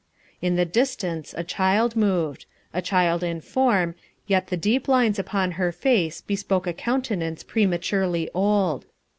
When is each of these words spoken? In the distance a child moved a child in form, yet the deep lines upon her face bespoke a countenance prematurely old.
In 0.41 0.55
the 0.55 0.65
distance 0.65 1.31
a 1.37 1.43
child 1.43 1.95
moved 1.95 2.47
a 2.73 2.81
child 2.81 3.21
in 3.23 3.39
form, 3.39 3.93
yet 4.25 4.47
the 4.47 4.57
deep 4.57 4.87
lines 4.87 5.19
upon 5.19 5.51
her 5.61 5.71
face 5.71 6.21
bespoke 6.21 6.65
a 6.65 6.73
countenance 6.73 7.43
prematurely 7.43 8.27
old. 8.33 8.87